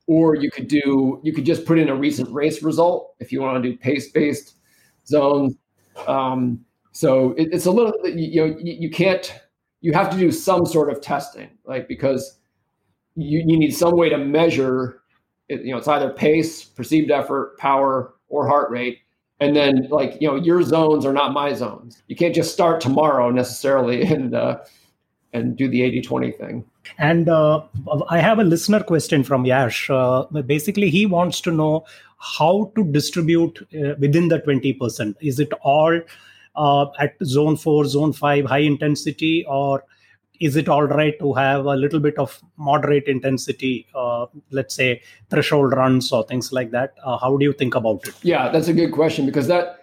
or 0.08 0.36
you 0.36 0.50
could 0.52 0.68
do 0.68 1.20
you 1.24 1.34
could 1.34 1.46
just 1.46 1.66
put 1.66 1.78
in 1.78 1.90
a 1.90 1.96
recent 1.96 2.30
race 2.32 2.64
result 2.64 3.16
if 3.20 3.32
you 3.32 3.42
want 3.42 3.62
to 3.62 3.70
do 3.70 3.78
pace 3.78 4.10
based 4.12 4.56
zones 5.06 5.56
um, 6.08 6.64
so 6.92 7.32
it, 7.32 7.50
it's 7.52 7.66
a 7.66 7.72
little 7.72 7.94
you 8.08 8.42
know 8.42 8.58
you, 8.60 8.76
you 8.80 8.90
can't 8.90 9.34
you 9.82 9.94
have 9.94 10.10
to 10.12 10.18
do 10.18 10.32
some 10.32 10.66
sort 10.66 10.90
of 10.90 11.02
testing, 11.02 11.50
like 11.66 11.88
because 11.88 12.40
you, 13.16 13.44
you 13.46 13.58
need 13.58 13.72
some 13.72 13.98
way 13.98 14.10
to 14.10 14.18
measure 14.18 15.02
it, 15.50 15.64
you 15.64 15.72
know, 15.72 15.78
it's 15.78 15.88
either 15.88 16.12
pace, 16.12 16.64
perceived 16.64 17.12
effort, 17.12 17.58
power, 17.58 18.14
or 18.30 18.48
heart 18.48 18.72
rate. 18.72 19.00
And 19.40 19.56
then 19.56 19.88
like, 19.90 20.22
you 20.22 20.28
know, 20.28 20.36
your 20.36 20.62
zones 20.62 21.04
are 21.04 21.12
not 21.12 21.34
my 21.34 21.54
zones. 21.54 22.04
You 22.08 22.16
can't 22.16 22.34
just 22.34 22.54
start 22.54 22.80
tomorrow 22.80 23.32
necessarily 23.32 24.04
and 24.14 24.34
uh, 24.34 24.60
and 25.34 25.58
do 25.58 25.68
the 25.68 25.82
80-20 25.82 26.38
thing. 26.38 26.66
And 26.98 27.30
uh, 27.30 27.64
I 28.10 28.20
have 28.20 28.40
a 28.40 28.44
listener 28.44 28.84
question 28.84 29.24
from 29.24 29.46
Yash. 29.46 29.90
Uh, 29.90 30.24
basically, 30.46 30.90
he 30.90 31.06
wants 31.06 31.42
to 31.42 31.52
know 31.52 31.86
how 32.18 32.72
to 32.76 32.84
distribute 32.84 33.60
uh, 33.74 33.96
within 34.00 34.28
the 34.28 34.40
20%. 34.40 35.16
Is 35.22 35.40
it 35.40 35.52
all 35.62 36.00
uh, 36.56 36.86
at 37.00 37.16
zone 37.24 37.58
4 37.58 37.86
zone 37.86 38.14
5 38.14 38.46
high 38.46 38.60
intensity 38.60 39.46
or 39.48 39.84
is 40.40 40.56
it 40.56 40.68
all 40.68 40.84
right 40.84 41.18
to 41.20 41.34
have 41.34 41.66
a 41.66 41.76
little 41.76 42.00
bit 42.00 42.18
of 42.18 42.42
moderate 42.58 43.08
intensity 43.08 43.88
uh, 43.96 44.26
let's 44.50 44.76
say 44.76 45.02
threshold 45.30 45.74
runs 45.74 46.12
or 46.12 46.24
things 46.26 46.52
like 46.52 46.72
that 46.72 46.96
uh, 47.04 47.18
how 47.18 47.38
do 47.38 47.46
you 47.46 47.54
think 47.54 47.76
about 47.76 48.06
it 48.08 48.16
yeah 48.24 48.50
that's 48.50 48.68
a 48.68 48.74
good 48.74 48.92
question 48.92 49.26
because 49.26 49.48
that 49.48 49.78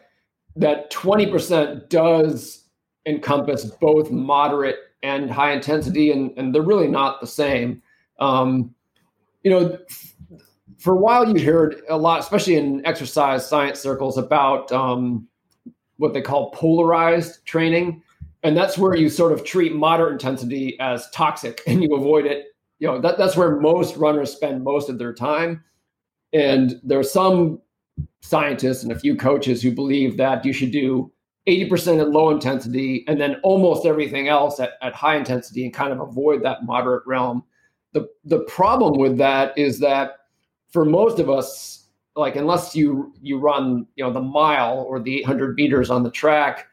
that 0.57 0.91
20% 0.91 1.89
does 1.89 2.65
encompass 3.07 3.65
both 3.65 4.11
moderate 4.11 4.77
and 5.03 5.31
high 5.31 5.53
intensity 5.53 6.11
and, 6.11 6.37
and 6.37 6.55
they're 6.55 6.63
really 6.63 6.89
not 6.89 7.21
the 7.21 7.27
same 7.27 7.83
um, 8.19 8.75
you 9.43 9.51
know 9.51 9.79
for 10.79 10.95
a 10.95 10.99
while 10.99 11.29
you 11.29 11.45
heard 11.45 11.83
a 11.89 11.97
lot 11.97 12.21
especially 12.21 12.57
in 12.57 12.85
exercise 12.87 13.49
science 13.49 13.81
circles 13.81 14.19
about 14.19 14.71
um, 14.73 15.29
what 15.99 16.15
they 16.15 16.23
call 16.23 16.51
polarized 16.53 17.45
training. 17.45 18.03
And 18.43 18.57
that's 18.57 18.79
where 18.79 18.97
you 18.97 19.11
sort 19.11 19.33
of 19.33 19.45
treat 19.45 19.75
moderate 19.75 20.13
intensity 20.13 20.79
as 20.81 21.11
toxic 21.11 21.61
and 21.67 21.83
you 21.83 21.95
avoid 21.95 22.25
it. 22.25 22.47
You 22.79 22.89
know, 22.89 23.01
that, 23.01 23.19
that's 23.19 23.37
where 23.37 23.61
most 23.61 23.97
runners 23.97 24.33
spend 24.33 24.65
most 24.65 24.89
of 24.89 24.99
their 24.99 25.13
time. 25.13 25.63
And 26.33 26.81
there 26.85 26.99
are 26.99 27.05
some 27.05 27.61
scientists 28.21 28.85
and 28.85 28.93
a 28.93 28.99
few 28.99 29.17
coaches 29.17 29.61
who 29.61 29.73
believe 29.73 30.17
that 30.17 30.45
you 30.45 30.53
should 30.53 30.71
do 30.71 31.13
80% 31.49 32.01
at 32.01 32.11
low 32.11 32.31
intensity, 32.31 33.05
and 33.09 33.21
then 33.21 33.37
almost 33.43 33.87
everything 33.87 34.29
else 34.29 34.61
at, 34.61 34.73
at 34.83 34.95
high 34.95 35.17
intensity 35.17 35.65
and 35.65 35.73
kind 35.73 35.93
of 35.93 36.01
avoid 36.01 36.43
that 36.43 36.65
moderate 36.65 37.07
realm. 37.07 37.43
The, 37.93 38.07
the 38.25 38.41
problem 38.41 38.99
with 38.99 39.17
that 39.19 39.57
is 39.57 39.81
that 39.81 40.19
for 40.71 40.85
most 40.85 41.19
of 41.19 41.31
us, 41.31 41.87
like 42.15 42.37
unless 42.37 42.77
you 42.77 43.13
you 43.23 43.39
run 43.39 43.87
you 43.97 44.05
know 44.05 44.13
the 44.13 44.21
mile 44.21 44.85
or 44.89 45.01
the 45.01 45.19
800 45.21 45.55
meters 45.55 45.89
on 45.89 46.03
the 46.03 46.11
track, 46.11 46.67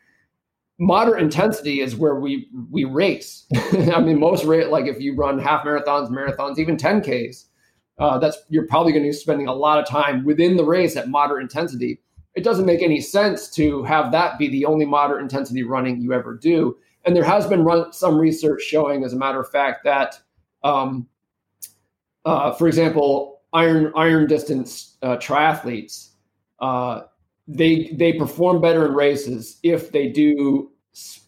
moderate 0.80 1.22
intensity 1.22 1.80
is 1.80 1.96
where 1.96 2.16
we 2.16 2.50
we 2.70 2.84
race. 2.84 3.46
I 3.94 4.02
mean, 4.02 4.20
most 4.20 4.44
rate 4.44 4.70
like 4.70 4.88
if 4.88 5.00
you 5.00 5.16
run 5.16 5.40
half 5.40 5.64
marathons, 5.64 6.10
marathons, 6.10 6.58
even 6.58 6.78
10ks, 6.78 7.46
uh, 8.00 8.18
that's 8.18 8.38
you're 8.50 8.68
probably 8.68 8.92
going 8.92 9.04
to 9.04 9.10
be 9.10 9.14
spending 9.14 9.48
a 9.48 9.54
lot 9.54 9.80
of 9.80 9.88
time 9.88 10.26
within 10.26 10.58
the 10.58 10.66
race 10.66 10.98
at 10.98 11.08
moderate 11.08 11.44
intensity 11.44 12.02
it 12.36 12.44
doesn't 12.44 12.66
make 12.66 12.82
any 12.82 13.00
sense 13.00 13.50
to 13.52 13.84
have 13.84 14.12
that 14.12 14.38
be 14.38 14.50
the 14.50 14.66
only 14.66 14.86
moderate 14.86 15.22
intensity 15.22 15.64
running 15.64 16.02
you 16.02 16.14
ever 16.14 16.36
do. 16.36 16.78
And 17.06 17.16
there 17.16 17.24
has 17.24 17.48
been 17.48 17.64
run, 17.64 17.94
some 17.94 18.18
research 18.18 18.62
showing, 18.62 19.04
as 19.04 19.14
a 19.14 19.18
matter 19.18 19.40
of 19.40 19.50
fact, 19.50 19.84
that, 19.84 20.20
um, 20.64 21.08
uh, 22.26 22.52
for 22.54 22.68
example, 22.68 23.42
iron 23.54 23.92
iron 23.96 24.28
distance 24.28 24.98
uh, 25.02 25.16
triathletes, 25.18 26.10
uh, 26.60 27.04
they 27.48 27.92
they 27.94 28.14
perform 28.14 28.62
better 28.62 28.86
in 28.86 28.94
races 28.94 29.60
if 29.64 29.92
they 29.92 30.10
do 30.10 30.72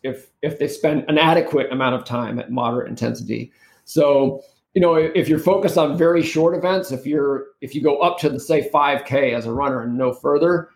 if 0.04 0.30
if 0.42 0.60
they 0.60 0.68
spend 0.68 1.06
an 1.08 1.18
adequate 1.18 1.72
amount 1.72 1.96
of 1.96 2.04
time 2.04 2.40
at 2.40 2.52
moderate 2.52 2.90
intensity. 2.90 3.52
So 3.86 4.42
you 4.74 4.82
know 4.82 4.96
if 4.96 5.30
you're 5.30 5.40
focused 5.40 5.78
on 5.78 5.98
very 5.98 6.24
short 6.24 6.56
events, 6.58 6.92
if 6.92 7.06
you're 7.06 7.46
if 7.62 7.74
you 7.76 7.82
go 7.82 8.00
up 8.00 8.18
to 8.20 8.30
the 8.30 8.40
say 8.40 8.70
5K 8.70 9.34
as 9.34 9.46
a 9.46 9.54
runner 9.54 9.82
and 9.84 9.98
no 9.98 10.12
further, 10.12 10.70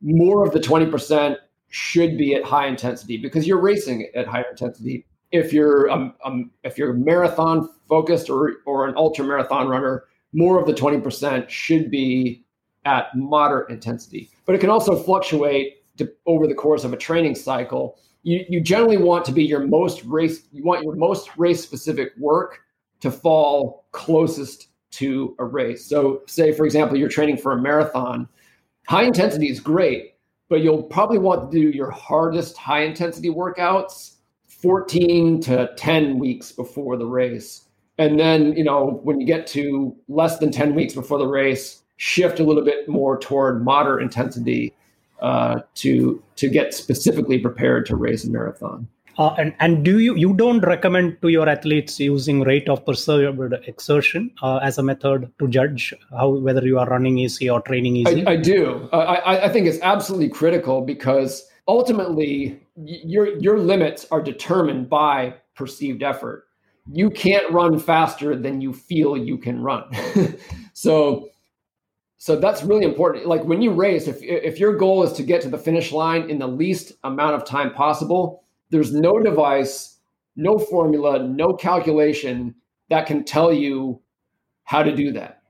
more 0.00 0.46
of 0.46 0.52
the 0.52 0.60
20% 0.60 1.36
should 1.68 2.18
be 2.18 2.34
at 2.34 2.44
high 2.44 2.66
intensity 2.66 3.16
because 3.16 3.46
you're 3.46 3.60
racing 3.60 4.08
at 4.14 4.26
higher 4.26 4.46
intensity. 4.50 5.06
If 5.30 5.52
you're 5.52 5.88
um, 5.90 6.14
um, 6.24 6.50
if 6.64 6.76
you're 6.76 6.92
marathon 6.92 7.68
focused 7.88 8.28
or 8.28 8.56
or 8.66 8.88
an 8.88 8.94
ultra 8.96 9.24
marathon 9.24 9.68
runner, 9.68 10.04
more 10.32 10.60
of 10.60 10.66
the 10.66 10.72
20% 10.72 11.48
should 11.48 11.90
be 11.90 12.44
at 12.84 13.14
moderate 13.14 13.70
intensity. 13.70 14.30
But 14.46 14.54
it 14.54 14.58
can 14.58 14.70
also 14.70 14.96
fluctuate 14.96 15.76
to, 15.98 16.10
over 16.26 16.46
the 16.46 16.54
course 16.54 16.84
of 16.84 16.92
a 16.92 16.96
training 16.96 17.34
cycle. 17.34 17.98
You, 18.22 18.44
you 18.48 18.60
generally 18.60 18.96
want 18.96 19.24
to 19.26 19.32
be 19.32 19.44
your 19.44 19.60
most 19.60 20.02
race 20.04 20.42
you 20.52 20.64
want 20.64 20.82
your 20.82 20.94
most 20.94 21.30
race 21.38 21.62
specific 21.62 22.12
work 22.18 22.60
to 23.00 23.10
fall 23.10 23.86
closest 23.92 24.68
to 24.92 25.34
a 25.38 25.44
race. 25.44 25.86
So 25.86 26.22
say 26.26 26.52
for 26.52 26.64
example 26.64 26.96
you're 26.96 27.08
training 27.08 27.36
for 27.38 27.52
a 27.52 27.62
marathon, 27.62 28.28
high 28.86 29.04
intensity 29.04 29.48
is 29.48 29.60
great, 29.60 30.14
but 30.48 30.62
you'll 30.62 30.82
probably 30.82 31.18
want 31.18 31.50
to 31.50 31.58
do 31.58 31.76
your 31.76 31.90
hardest 31.90 32.56
high 32.56 32.82
intensity 32.82 33.30
workouts 33.30 34.16
14 34.48 35.40
to 35.42 35.70
10 35.76 36.18
weeks 36.18 36.52
before 36.52 36.96
the 36.96 37.06
race. 37.06 37.68
And 37.98 38.18
then, 38.18 38.54
you 38.54 38.64
know, 38.64 39.00
when 39.02 39.20
you 39.20 39.26
get 39.26 39.46
to 39.48 39.96
less 40.08 40.38
than 40.38 40.50
10 40.50 40.74
weeks 40.74 40.94
before 40.94 41.18
the 41.18 41.26
race, 41.26 41.82
shift 41.96 42.40
a 42.40 42.44
little 42.44 42.64
bit 42.64 42.88
more 42.88 43.18
toward 43.18 43.62
moderate 43.62 44.02
intensity 44.02 44.72
uh, 45.20 45.60
to 45.74 46.22
to 46.36 46.48
get 46.48 46.72
specifically 46.72 47.38
prepared 47.38 47.84
to 47.86 47.96
race 47.96 48.24
a 48.24 48.30
marathon. 48.30 48.88
Uh, 49.20 49.34
and 49.36 49.54
and 49.60 49.84
do 49.84 49.98
you 49.98 50.14
you 50.16 50.32
don't 50.32 50.60
recommend 50.60 51.20
to 51.20 51.28
your 51.28 51.46
athletes 51.46 52.00
using 52.00 52.40
rate 52.40 52.70
of 52.70 52.84
perceived 52.86 53.54
exertion 53.66 54.30
uh, 54.40 54.56
as 54.62 54.78
a 54.78 54.82
method 54.82 55.30
to 55.38 55.46
judge 55.46 55.92
how 56.18 56.30
whether 56.30 56.64
you 56.66 56.78
are 56.78 56.88
running 56.88 57.18
easy 57.18 57.50
or 57.50 57.60
training 57.60 57.96
easy? 57.96 58.24
I, 58.26 58.30
I 58.30 58.36
do. 58.36 58.88
I, 58.94 59.44
I 59.44 59.48
think 59.50 59.66
it's 59.66 59.78
absolutely 59.82 60.30
critical 60.30 60.80
because 60.80 61.46
ultimately 61.68 62.58
your 62.76 63.36
your 63.38 63.58
limits 63.58 64.06
are 64.10 64.22
determined 64.22 64.88
by 64.88 65.34
perceived 65.54 66.02
effort. 66.02 66.46
You 66.90 67.10
can't 67.10 67.52
run 67.52 67.78
faster 67.78 68.34
than 68.34 68.62
you 68.62 68.72
feel 68.72 69.18
you 69.18 69.36
can 69.36 69.62
run. 69.62 69.84
so 70.72 71.28
so 72.16 72.36
that's 72.36 72.62
really 72.62 72.86
important. 72.86 73.26
Like 73.26 73.44
when 73.44 73.60
you 73.60 73.72
race, 73.72 74.08
if 74.08 74.22
if 74.22 74.58
your 74.58 74.76
goal 74.76 75.02
is 75.02 75.12
to 75.12 75.22
get 75.22 75.42
to 75.42 75.50
the 75.50 75.58
finish 75.58 75.92
line 75.92 76.30
in 76.30 76.38
the 76.38 76.48
least 76.48 76.92
amount 77.04 77.34
of 77.34 77.44
time 77.44 77.74
possible 77.74 78.44
there's 78.70 78.92
no 78.92 79.18
device, 79.20 79.98
no 80.36 80.58
formula, 80.58 81.22
no 81.22 81.54
calculation 81.54 82.54
that 82.88 83.06
can 83.06 83.24
tell 83.24 83.52
you 83.52 84.00
how 84.64 84.82
to 84.82 84.94
do 84.94 85.12
that. 85.12 85.42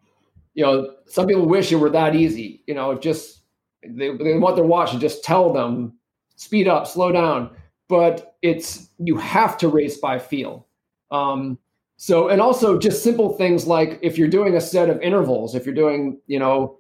You 0.55 0.65
know, 0.65 0.95
some 1.07 1.27
people 1.27 1.47
wish 1.47 1.71
it 1.73 1.77
were 1.77 1.91
that 1.91 2.15
easy. 2.15 2.63
You 2.67 2.75
know, 2.75 2.99
just 2.99 3.43
they, 3.83 4.17
they 4.17 4.39
want 4.39 4.57
their 4.57 4.65
watch 4.65 4.93
to 4.93 4.99
just 4.99 5.25
tell 5.25 5.53
them 5.53 5.95
speed 6.37 6.69
up, 6.69 6.87
slow 6.87 7.13
down. 7.13 7.51
But 7.89 8.37
it's 8.43 8.91
you 8.99 9.17
have 9.17 9.59
to 9.59 9.69
race 9.69 9.99
by 9.99 10.19
feel. 10.19 10.67
Um, 11.11 11.59
so, 11.97 12.29
and 12.29 12.41
also 12.41 12.79
just 12.79 13.03
simple 13.03 13.37
things 13.37 13.67
like 13.67 13.99
if 14.01 14.17
you're 14.17 14.29
doing 14.29 14.57
a 14.57 14.61
set 14.61 14.89
of 14.89 15.03
intervals, 15.03 15.55
if 15.55 15.67
you're 15.67 15.75
doing, 15.75 16.19
you 16.27 16.39
know, 16.39 16.79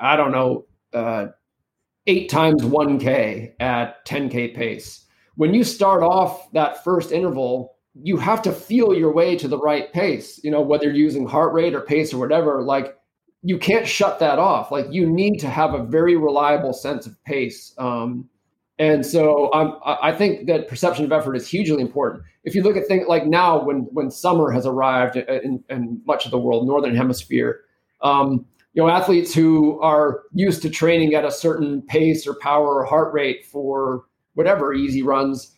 I 0.00 0.14
don't 0.14 0.30
know, 0.30 0.66
uh, 0.92 1.26
eight 2.06 2.28
times 2.28 2.62
1K 2.62 3.54
at 3.58 4.06
10K 4.06 4.54
pace, 4.54 5.03
when 5.36 5.54
you 5.54 5.64
start 5.64 6.02
off 6.02 6.50
that 6.52 6.84
first 6.84 7.12
interval, 7.12 7.76
you 7.94 8.16
have 8.16 8.42
to 8.42 8.52
feel 8.52 8.94
your 8.94 9.12
way 9.12 9.36
to 9.36 9.48
the 9.48 9.58
right 9.58 9.92
pace, 9.92 10.40
you 10.42 10.50
know, 10.50 10.60
whether 10.60 10.84
you're 10.84 10.94
using 10.94 11.26
heart 11.26 11.52
rate 11.52 11.74
or 11.74 11.80
pace 11.80 12.12
or 12.12 12.18
whatever, 12.18 12.62
like 12.62 12.96
you 13.42 13.58
can't 13.58 13.86
shut 13.86 14.18
that 14.18 14.38
off. 14.38 14.72
Like 14.72 14.86
you 14.90 15.06
need 15.08 15.38
to 15.38 15.48
have 15.48 15.74
a 15.74 15.84
very 15.84 16.16
reliable 16.16 16.72
sense 16.72 17.06
of 17.06 17.22
pace. 17.24 17.74
Um, 17.78 18.28
and 18.78 19.06
so 19.06 19.52
um, 19.52 19.78
I 19.84 20.10
think 20.12 20.48
that 20.48 20.66
perception 20.66 21.04
of 21.04 21.12
effort 21.12 21.36
is 21.36 21.46
hugely 21.46 21.80
important. 21.80 22.24
If 22.42 22.56
you 22.56 22.62
look 22.62 22.76
at 22.76 22.88
things 22.88 23.06
like 23.06 23.24
now, 23.24 23.62
when 23.62 23.86
when 23.92 24.10
summer 24.10 24.50
has 24.50 24.66
arrived 24.66 25.16
in, 25.16 25.62
in 25.70 26.02
much 26.04 26.24
of 26.24 26.32
the 26.32 26.38
world, 26.38 26.66
northern 26.66 26.96
hemisphere, 26.96 27.60
um, 28.02 28.44
you 28.72 28.82
know, 28.82 28.88
athletes 28.88 29.32
who 29.32 29.80
are 29.80 30.22
used 30.32 30.60
to 30.62 30.70
training 30.70 31.14
at 31.14 31.24
a 31.24 31.30
certain 31.30 31.82
pace 31.82 32.26
or 32.26 32.34
power 32.34 32.80
or 32.80 32.84
heart 32.84 33.14
rate 33.14 33.46
for 33.46 34.06
whatever 34.34 34.72
easy 34.72 35.02
runs. 35.02 35.56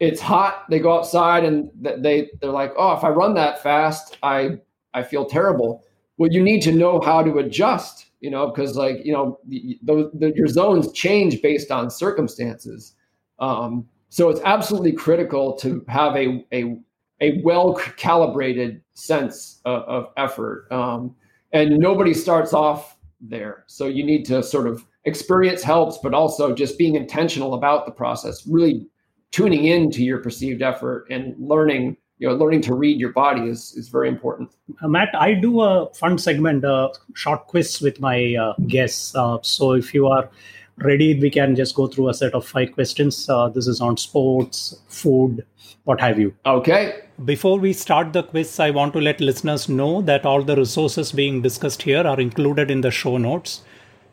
It's 0.00 0.20
hot. 0.20 0.64
They 0.68 0.78
go 0.78 0.98
outside 0.98 1.44
and 1.44 1.70
they 1.80 2.30
they're 2.40 2.50
like, 2.50 2.72
oh, 2.76 2.92
if 2.92 3.04
I 3.04 3.10
run 3.10 3.34
that 3.34 3.62
fast, 3.62 4.18
I 4.22 4.58
I 4.94 5.02
feel 5.02 5.26
terrible. 5.26 5.84
Well, 6.18 6.30
you 6.30 6.42
need 6.42 6.62
to 6.62 6.72
know 6.72 7.00
how 7.00 7.22
to 7.22 7.38
adjust, 7.38 8.06
you 8.20 8.30
know, 8.30 8.48
because 8.48 8.76
like 8.76 9.04
you 9.04 9.12
know, 9.12 9.38
the, 9.48 10.32
your 10.34 10.48
zones 10.48 10.92
change 10.92 11.40
based 11.42 11.70
on 11.70 11.90
circumstances. 11.90 12.94
Um, 13.38 13.88
so 14.08 14.28
it's 14.28 14.40
absolutely 14.44 14.92
critical 14.92 15.56
to 15.58 15.84
have 15.88 16.16
a 16.16 16.44
a 16.52 16.76
a 17.20 17.40
well 17.42 17.74
calibrated 17.96 18.82
sense 18.94 19.60
of, 19.64 19.82
of 19.82 20.06
effort. 20.16 20.66
Um, 20.70 21.14
and 21.52 21.78
nobody 21.78 22.12
starts 22.12 22.52
off 22.52 22.96
there. 23.20 23.64
So 23.68 23.86
you 23.86 24.04
need 24.04 24.24
to 24.26 24.42
sort 24.42 24.66
of 24.66 24.84
experience 25.04 25.62
helps, 25.62 25.98
but 25.98 26.14
also 26.14 26.54
just 26.54 26.78
being 26.78 26.94
intentional 26.94 27.54
about 27.54 27.86
the 27.86 27.92
process, 27.92 28.46
really 28.46 28.86
tuning 29.32 29.64
into 29.64 30.02
your 30.02 30.18
perceived 30.18 30.62
effort 30.62 31.06
and 31.10 31.34
learning 31.38 31.96
you 32.18 32.28
know 32.28 32.34
learning 32.34 32.60
to 32.62 32.74
read 32.74 33.00
your 33.00 33.12
body 33.12 33.48
is 33.48 33.74
is 33.76 33.88
very 33.88 34.08
important. 34.08 34.50
Uh, 34.80 34.88
matt 34.88 35.08
i 35.14 35.34
do 35.34 35.60
a 35.60 35.92
fun 35.94 36.18
segment 36.18 36.64
a 36.64 36.90
short 37.14 37.46
quiz 37.48 37.80
with 37.80 38.00
my 38.00 38.36
uh, 38.36 38.52
guests. 38.68 39.14
Uh, 39.16 39.38
so 39.42 39.72
if 39.72 39.92
you 39.92 40.06
are 40.06 40.30
ready 40.76 41.18
we 41.20 41.30
can 41.30 41.56
just 41.56 41.74
go 41.74 41.86
through 41.86 42.08
a 42.08 42.14
set 42.14 42.32
of 42.34 42.46
five 42.46 42.72
questions. 42.72 43.28
Uh, 43.28 43.48
this 43.48 43.66
is 43.66 43.80
on 43.80 43.96
sports 43.96 44.80
food 44.88 45.44
what 45.84 46.00
have 46.00 46.18
you. 46.18 46.32
Okay. 46.46 47.00
Before 47.24 47.58
we 47.58 47.72
start 47.72 48.12
the 48.12 48.22
quiz 48.22 48.60
i 48.60 48.70
want 48.70 48.92
to 48.92 49.00
let 49.00 49.20
listeners 49.20 49.68
know 49.68 49.92
that 50.12 50.24
all 50.24 50.42
the 50.42 50.56
resources 50.56 51.12
being 51.12 51.42
discussed 51.42 51.82
here 51.90 52.06
are 52.14 52.20
included 52.20 52.70
in 52.70 52.82
the 52.82 52.90
show 53.02 53.16
notes 53.16 53.62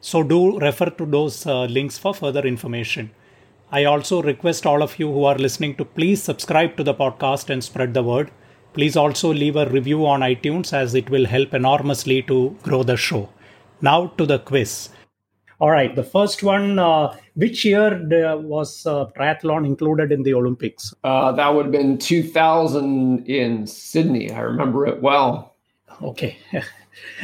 so 0.02 0.24
do 0.24 0.60
refer 0.60 0.90
to 0.90 1.06
those 1.06 1.46
uh, 1.46 1.66
links 1.66 1.98
for 1.98 2.14
further 2.14 2.42
information. 2.42 3.12
I 3.72 3.84
also 3.86 4.22
request 4.22 4.66
all 4.66 4.82
of 4.82 4.98
you 4.98 5.12
who 5.12 5.26
are 5.26 5.38
listening 5.38 5.76
to 5.76 5.86
please 5.86 6.24
subscribe 6.24 6.76
to 6.78 6.84
the 6.84 6.94
podcast 6.94 7.50
and 7.50 7.64
spread 7.64 7.94
the 7.94 8.02
word. 8.02 8.32
Please 8.74 8.96
also 8.96 9.34
leave 9.34 9.56
a 9.56 9.70
review 9.70 10.06
on 10.06 10.22
iTunes 10.22 10.74
as 10.74 10.96
it 10.96 11.10
will 11.10 11.26
help 11.26 11.54
enormously 11.54 12.22
to 12.24 12.56
grow 12.64 12.84
the 12.84 12.98
show. 12.98 13.30
Now 13.82 14.08
to 14.18 14.26
the 14.26 14.40
quiz. 14.40 14.90
All 15.60 15.70
right, 15.70 15.94
the 15.94 16.04
first 16.04 16.42
one. 16.42 16.80
Uh, 16.80 17.16
which 17.36 17.66
year 17.66 18.02
was 18.38 18.86
uh, 18.86 19.08
triathlon 19.18 19.66
included 19.66 20.12
in 20.12 20.24
the 20.24 20.34
Olympics? 20.34 20.94
Uh, 21.04 21.34
that 21.34 21.54
would 21.54 21.66
have 21.66 21.72
been 21.72 21.98
2000 21.98 23.28
in 23.28 23.68
Sydney. 23.68 24.32
I 24.32 24.40
remember 24.40 24.88
it 24.88 25.02
well. 25.02 25.56
Okay. 26.02 26.38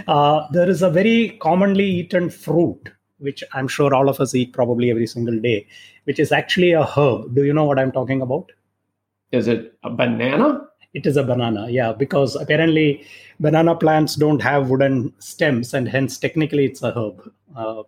Uh, 0.07 0.47
there 0.51 0.69
is 0.69 0.81
a 0.83 0.89
very 0.89 1.37
commonly 1.41 1.85
eaten 1.85 2.29
fruit, 2.29 2.79
which 3.17 3.43
I'm 3.51 3.67
sure 3.67 3.93
all 3.93 4.07
of 4.07 4.21
us 4.21 4.33
eat 4.33 4.53
probably 4.53 4.89
every 4.89 5.05
single 5.05 5.37
day, 5.37 5.67
which 6.05 6.17
is 6.17 6.31
actually 6.31 6.71
a 6.71 6.85
herb. 6.85 7.35
Do 7.35 7.43
you 7.43 7.51
know 7.51 7.65
what 7.65 7.77
I'm 7.77 7.91
talking 7.91 8.21
about? 8.21 8.53
Is 9.33 9.49
it 9.49 9.77
a 9.83 9.89
banana? 9.89 10.67
It 10.93 11.05
is 11.05 11.17
a 11.17 11.23
banana, 11.23 11.67
yeah, 11.69 11.91
because 11.91 12.35
apparently 12.35 13.05
banana 13.41 13.75
plants 13.75 14.15
don't 14.15 14.41
have 14.41 14.69
wooden 14.69 15.13
stems, 15.19 15.73
and 15.73 15.89
hence 15.89 16.17
technically 16.17 16.65
it's 16.65 16.81
a 16.81 16.93
herb. 16.93 17.29
Uh, 17.55 17.83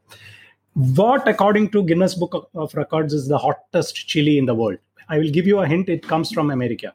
What, 0.74 1.28
according 1.28 1.70
to 1.72 1.84
Guinness 1.84 2.14
Book 2.16 2.50
of 2.54 2.76
Records, 2.76 3.14
is 3.14 3.28
the 3.28 3.38
hottest 3.38 3.96
chili 4.08 4.38
in 4.38 4.46
the 4.46 4.54
world? 4.54 4.78
I 5.10 5.18
will 5.18 5.32
give 5.32 5.48
you 5.48 5.60
a 5.60 5.68
hint. 5.68 5.90
It 5.90 6.08
comes 6.08 6.32
from 6.32 6.52
America. 6.52 6.94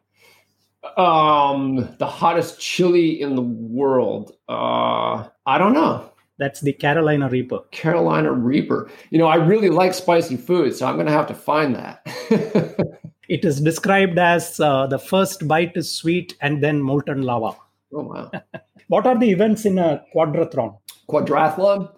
Um, 0.97 1.95
the 1.99 2.07
hottest 2.07 2.61
chili 2.61 3.21
in 3.21 3.37
the 3.37 3.43
world. 3.43 4.33
Uh, 4.49 5.29
I 5.47 5.59
don't 5.59 5.75
know. 5.75 6.11
That's 6.39 6.61
the 6.61 6.73
Carolina 6.73 7.29
Reaper. 7.29 7.61
Carolina 7.71 8.33
Reaper. 8.33 8.91
You 9.11 9.19
know, 9.19 9.27
I 9.29 9.37
really 9.37 9.69
like 9.69 9.95
spicy 9.95 10.37
food, 10.37 10.75
so 10.75 10.87
I'm 10.87 10.95
going 10.95 11.07
to 11.07 11.13
have 11.13 11.29
to 11.29 11.35
find 11.35 11.77
that. 11.77 12.03
it 13.29 13.45
is 13.45 13.61
described 13.61 14.19
as 14.19 14.59
uh, 14.59 14.87
the 14.89 14.99
first 14.99 15.47
bite 15.47 15.77
is 15.77 15.95
sweet 15.95 16.37
and 16.41 16.63
then 16.63 16.83
molten 16.83 17.23
lava. 17.23 17.57
Oh, 17.93 18.03
wow. 18.03 18.31
what 18.89 19.07
are 19.07 19.19
the 19.19 19.31
events 19.31 19.65
in 19.65 19.79
a 19.79 20.03
quadrathlon? 20.15 20.79
Quadrathlon? 21.09 21.93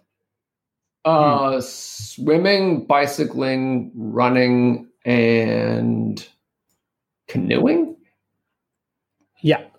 Uh, 1.04 1.52
hmm. 1.52 1.60
Swimming, 1.60 2.86
bicycling, 2.86 3.92
running, 3.94 4.88
and 5.04 6.26
canoeing? 7.28 7.93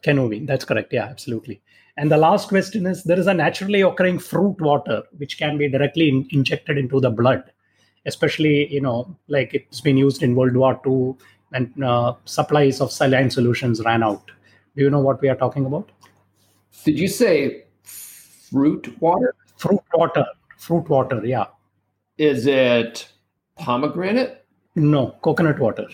Canoeing. 0.05 0.45
That's 0.45 0.65
correct. 0.65 0.93
Yeah, 0.93 1.05
absolutely. 1.05 1.61
And 1.97 2.11
the 2.11 2.17
last 2.17 2.49
question 2.49 2.85
is 2.85 3.03
there 3.03 3.19
is 3.19 3.27
a 3.27 3.33
naturally 3.33 3.81
occurring 3.81 4.19
fruit 4.19 4.61
water 4.61 5.01
which 5.17 5.37
can 5.39 5.57
be 5.57 5.67
directly 5.67 6.09
in- 6.09 6.27
injected 6.29 6.77
into 6.77 6.99
the 6.99 7.09
blood, 7.09 7.43
especially, 8.05 8.71
you 8.71 8.81
know, 8.81 9.17
like 9.27 9.53
it's 9.53 9.81
been 9.81 9.97
used 9.97 10.21
in 10.21 10.35
World 10.35 10.55
War 10.55 10.79
II 10.85 11.15
and 11.53 11.83
uh, 11.83 12.13
supplies 12.25 12.81
of 12.81 12.91
saline 12.91 13.31
solutions 13.31 13.81
ran 13.83 14.03
out. 14.03 14.29
Do 14.75 14.83
you 14.83 14.91
know 14.91 14.99
what 14.99 15.21
we 15.21 15.29
are 15.29 15.35
talking 15.35 15.65
about? 15.65 15.89
Did 16.83 16.99
you 16.99 17.07
say 17.07 17.63
fruit 17.83 18.95
water? 19.01 19.33
Fruit 19.57 19.81
water. 19.93 20.25
Fruit 20.57 20.87
water, 20.87 21.25
yeah. 21.25 21.45
Is 22.17 22.45
it 22.45 23.07
pomegranate? 23.55 24.45
No, 24.75 25.15
coconut 25.21 25.59
water. 25.59 25.87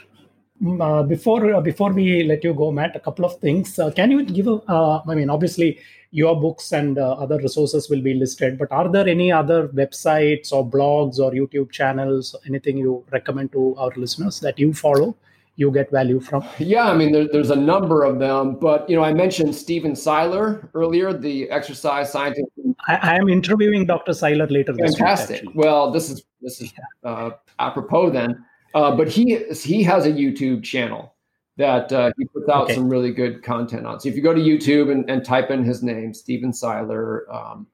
Mm, 0.61 0.79
uh, 0.79 1.03
before 1.03 1.55
uh, 1.55 1.61
before 1.61 1.91
we 1.91 2.23
let 2.23 2.43
you 2.43 2.53
go, 2.53 2.71
Matt, 2.71 2.95
a 2.95 2.99
couple 2.99 3.25
of 3.25 3.39
things. 3.39 3.79
Uh, 3.79 3.89
can 3.89 4.11
you 4.11 4.23
give? 4.23 4.47
Uh, 4.47 5.01
I 5.07 5.15
mean, 5.15 5.29
obviously, 5.29 5.79
your 6.11 6.39
books 6.39 6.71
and 6.71 6.99
uh, 6.99 7.13
other 7.13 7.37
resources 7.37 7.89
will 7.89 8.01
be 8.01 8.13
listed, 8.13 8.59
but 8.59 8.71
are 8.71 8.87
there 8.87 9.07
any 9.07 9.31
other 9.31 9.69
websites 9.69 10.51
or 10.51 10.63
blogs 10.63 11.17
or 11.17 11.31
YouTube 11.31 11.71
channels, 11.71 12.35
anything 12.47 12.77
you 12.77 13.03
recommend 13.11 13.51
to 13.53 13.75
our 13.77 13.91
listeners 13.95 14.39
that 14.41 14.59
you 14.59 14.71
follow? 14.71 15.15
You 15.55 15.71
get 15.71 15.91
value 15.91 16.19
from? 16.19 16.43
Yeah, 16.59 16.89
I 16.89 16.95
mean, 16.95 17.11
there, 17.11 17.27
there's 17.31 17.49
a 17.49 17.55
number 17.55 18.03
of 18.03 18.19
them, 18.19 18.55
but 18.55 18.89
you 18.89 18.95
know, 18.95 19.03
I 19.03 19.13
mentioned 19.13 19.53
Stephen 19.55 19.95
Seiler 19.95 20.69
earlier, 20.75 21.11
the 21.11 21.49
exercise 21.49 22.11
scientist. 22.11 22.47
I, 22.87 22.95
I 22.95 23.15
am 23.15 23.29
interviewing 23.29 23.85
Dr. 23.85 24.13
Seiler 24.13 24.47
later. 24.47 24.73
Fantastic. 24.75 25.41
Week, 25.41 25.55
well, 25.55 25.91
this 25.91 26.09
is 26.11 26.23
this 26.39 26.61
is 26.61 26.71
uh, 27.03 27.31
apropos 27.59 28.11
then. 28.11 28.45
Uh, 28.73 28.95
but 28.95 29.07
he 29.07 29.37
he 29.53 29.83
has 29.83 30.05
a 30.05 30.11
YouTube 30.11 30.63
channel 30.63 31.13
that 31.57 31.91
uh, 31.91 32.11
he 32.17 32.25
puts 32.25 32.49
out 32.49 32.65
okay. 32.65 32.75
some 32.75 32.89
really 32.89 33.11
good 33.11 33.43
content 33.43 33.85
on. 33.85 33.99
So 33.99 34.09
if 34.09 34.15
you 34.15 34.21
go 34.21 34.33
to 34.33 34.41
YouTube 34.41 34.91
and, 34.91 35.09
and 35.09 35.23
type 35.23 35.51
in 35.51 35.63
his 35.63 35.83
name, 35.83 36.13
Stephen 36.13 36.53
Seiler, 36.53 37.31
um, 37.31 37.67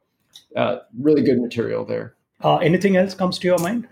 uh, 0.56 0.78
really 1.00 1.22
good 1.22 1.40
material 1.40 1.86
there. 1.86 2.16
Uh, 2.44 2.58
anything 2.58 2.98
else 2.98 3.14
comes 3.14 3.40
to 3.40 3.48
your 3.48 3.60
mind? 3.60 3.88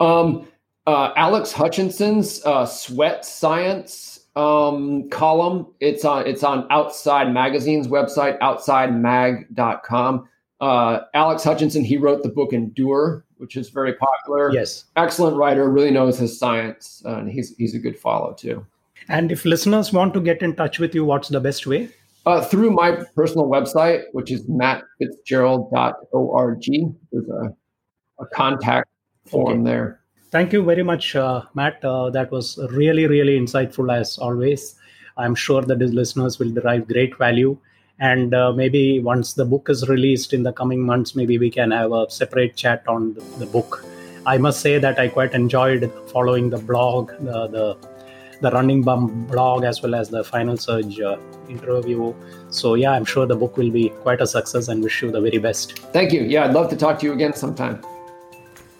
Um, 0.00 0.48
uh, 0.86 1.12
Alex 1.16 1.52
Hutchinson's 1.52 2.44
uh, 2.44 2.66
Sweat 2.66 3.24
Science 3.24 4.26
um, 4.36 5.08
column. 5.10 5.66
It's 5.80 6.04
on 6.04 6.26
it's 6.26 6.42
on 6.42 6.66
Outside 6.70 7.32
Magazine's 7.32 7.88
website, 7.88 8.38
outsidemag.com. 8.40 10.28
Uh, 10.60 11.00
Alex 11.14 11.44
Hutchinson, 11.44 11.84
he 11.84 11.96
wrote 11.96 12.22
the 12.22 12.28
book 12.28 12.52
Endure, 12.52 13.23
which 13.38 13.56
is 13.56 13.70
very 13.70 13.94
popular. 13.94 14.52
Yes. 14.52 14.84
Excellent 14.96 15.36
writer, 15.36 15.70
really 15.70 15.90
knows 15.90 16.18
his 16.18 16.38
science, 16.38 17.02
uh, 17.04 17.16
and 17.16 17.30
he's 17.30 17.54
he's 17.56 17.74
a 17.74 17.78
good 17.78 17.98
follow 17.98 18.32
too. 18.32 18.64
And 19.08 19.30
if 19.30 19.44
listeners 19.44 19.92
want 19.92 20.14
to 20.14 20.20
get 20.20 20.42
in 20.42 20.56
touch 20.56 20.78
with 20.78 20.94
you, 20.94 21.04
what's 21.04 21.28
the 21.28 21.40
best 21.40 21.66
way? 21.66 21.90
Uh, 22.26 22.42
through 22.42 22.70
my 22.70 23.04
personal 23.14 23.46
website, 23.46 24.04
which 24.12 24.30
is 24.30 24.46
mattfitzgerald.org. 24.46 26.64
There's 27.12 27.28
a, 27.28 27.54
a 28.18 28.26
contact 28.32 28.88
form 29.26 29.60
okay. 29.60 29.62
there. 29.62 30.00
Thank 30.30 30.54
you 30.54 30.64
very 30.64 30.82
much, 30.82 31.14
uh, 31.14 31.42
Matt. 31.54 31.84
Uh, 31.84 32.08
that 32.10 32.30
was 32.30 32.58
really, 32.70 33.06
really 33.06 33.38
insightful 33.38 33.94
as 33.94 34.16
always. 34.18 34.76
I'm 35.16 35.34
sure 35.34 35.62
that 35.62 35.80
his 35.80 35.92
listeners 35.92 36.38
will 36.38 36.50
derive 36.50 36.86
great 36.88 37.16
value 37.18 37.58
and 38.00 38.34
uh, 38.34 38.52
maybe 38.52 39.00
once 39.00 39.34
the 39.34 39.44
book 39.44 39.68
is 39.68 39.88
released 39.88 40.32
in 40.32 40.42
the 40.42 40.52
coming 40.52 40.80
months 40.80 41.14
maybe 41.14 41.38
we 41.38 41.50
can 41.50 41.70
have 41.70 41.92
a 41.92 42.10
separate 42.10 42.56
chat 42.56 42.82
on 42.88 43.14
the, 43.14 43.20
the 43.38 43.46
book. 43.46 43.84
I 44.26 44.38
must 44.38 44.60
say 44.60 44.78
that 44.78 44.98
i 44.98 45.08
quite 45.08 45.34
enjoyed 45.34 45.92
following 46.10 46.50
the 46.50 46.58
blog 46.58 47.10
the 47.20 47.46
the, 47.46 47.76
the 48.40 48.50
running 48.50 48.82
bum 48.82 49.26
blog 49.26 49.64
as 49.64 49.80
well 49.82 49.94
as 49.94 50.08
the 50.08 50.24
final 50.24 50.56
surge 50.56 51.00
uh, 51.00 51.16
interview. 51.48 52.12
So 52.50 52.74
yeah 52.74 52.92
i'm 52.92 53.04
sure 53.04 53.26
the 53.26 53.36
book 53.36 53.56
will 53.56 53.70
be 53.70 53.90
quite 53.90 54.20
a 54.20 54.26
success 54.26 54.68
and 54.68 54.82
wish 54.82 55.02
you 55.02 55.10
the 55.10 55.20
very 55.20 55.38
best. 55.38 55.78
Thank 55.92 56.12
you. 56.12 56.22
Yeah 56.22 56.44
i'd 56.44 56.54
love 56.54 56.70
to 56.70 56.76
talk 56.76 56.98
to 57.00 57.06
you 57.06 57.12
again 57.12 57.34
sometime. 57.34 57.80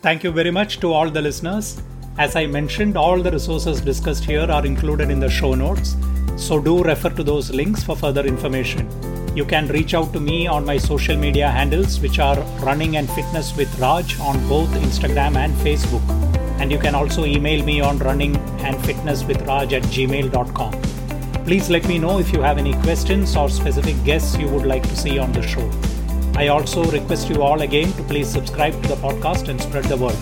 Thank 0.03 0.25
you 0.25 0.33
very 0.33 0.51
much 0.51 0.81
to 0.81 0.93
all 0.93 1.09
the 1.09 1.23
listeners. 1.23 1.81
As 2.19 2.35
i 2.37 2.47
mentioned 2.47 2.97
all 2.97 3.23
the 3.23 3.31
resources 3.31 3.81
discussed 3.81 4.25
here 4.25 4.51
are 4.51 4.67
included 4.67 5.11
in 5.11 5.21
the 5.21 5.31
show 5.31 5.55
notes 5.55 5.97
so 6.37 6.61
do 6.61 6.83
refer 6.83 7.11
to 7.11 7.23
those 7.23 7.51
links 7.53 7.83
for 7.83 7.97
further 7.97 8.27
information. 8.27 8.89
You 9.37 9.45
can 9.45 9.67
reach 9.69 9.95
out 9.95 10.13
to 10.13 10.21
me 10.21 10.47
on 10.47 10.65
my 10.65 10.79
social 10.79 11.17
media 11.17 11.49
handles, 11.49 12.01
which 12.01 12.19
are 12.19 12.39
Running 12.63 12.97
and 12.97 13.11
Fitness 13.11 13.57
with 13.57 13.79
Raj 13.81 14.19
on 14.21 14.49
both 14.49 14.69
Instagram 14.71 15.37
and 15.37 15.53
Facebook. 15.55 16.03
And 16.61 16.71
you 16.71 16.79
can 16.79 16.95
also 16.95 17.25
email 17.25 17.65
me 17.65 17.81
on 17.81 17.99
running 17.99 18.37
and 18.61 18.81
fitness 18.85 19.25
with 19.25 19.43
Raj 19.43 19.73
at 19.73 19.83
gmail.com. 19.83 20.73
Please 21.45 21.69
let 21.69 21.87
me 21.89 21.99
know 21.99 22.19
if 22.21 22.33
you 22.33 22.41
have 22.43 22.59
any 22.59 22.75
questions 22.83 23.37
or 23.37 23.49
specific 23.49 24.03
guests 24.05 24.39
you 24.39 24.49
would 24.49 24.67
like 24.67 24.83
to 24.85 24.97
see 24.97 25.19
on 25.19 25.33
the 25.33 25.43
show. 25.43 25.69
I 26.37 26.49
also 26.49 26.85
request 26.91 27.29
you 27.29 27.43
all 27.43 27.63
again 27.63 27.93
to 27.93 28.03
please 28.05 28.29
subscribe 28.29 28.81
to 28.83 28.89
the 28.89 28.97
podcast 28.97 29.49
and 29.49 29.61
spread 29.61 29.85
the 29.85 29.97
word. 29.97 30.17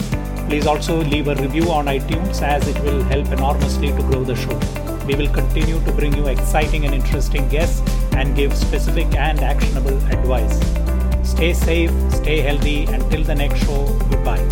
Please 0.48 0.66
also 0.66 1.03
leave 1.03 1.29
a 1.29 1.35
review 1.35 1.70
on 1.70 1.87
iTunes 1.87 2.42
as 2.42 2.66
it 2.66 2.79
will 2.83 3.03
help 3.05 3.29
enormously 3.29 3.88
to 3.88 4.03
grow 4.03 4.25
the 4.25 4.37
show. 4.37 4.91
We 5.06 5.14
will 5.16 5.28
continue 5.28 5.80
to 5.84 5.92
bring 5.92 6.16
you 6.16 6.28
exciting 6.28 6.84
and 6.84 6.94
interesting 6.94 7.48
guests 7.48 7.82
and 8.12 8.36
give 8.36 8.56
specific 8.56 9.14
and 9.16 9.40
actionable 9.40 9.96
advice. 10.06 10.58
Stay 11.28 11.52
safe, 11.52 11.90
stay 12.12 12.40
healthy. 12.40 12.84
Until 12.84 13.24
the 13.24 13.34
next 13.34 13.64
show, 13.64 13.86
goodbye. 14.10 14.51